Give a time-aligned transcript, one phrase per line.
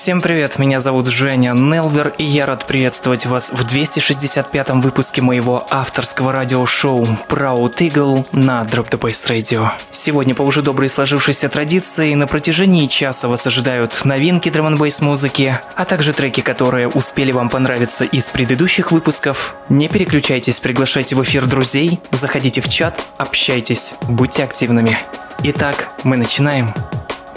[0.00, 5.66] Всем привет, меня зовут Женя Нелвер, и я рад приветствовать вас в 265-м выпуске моего
[5.68, 9.68] авторского радиошоу Proud Eagle на Drop the Bass Radio.
[9.90, 15.58] Сегодня по уже доброй сложившейся традиции на протяжении часа вас ожидают новинки драм н музыки,
[15.74, 19.54] а также треки, которые успели вам понравиться из предыдущих выпусков.
[19.68, 24.96] Не переключайтесь, приглашайте в эфир друзей, заходите в чат, общайтесь, будьте активными.
[25.42, 26.72] Итак, мы начинаем.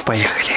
[0.05, 0.53] Поехали.